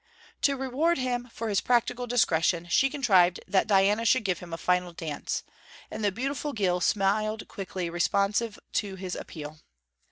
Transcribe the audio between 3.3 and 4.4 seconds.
that Diana should give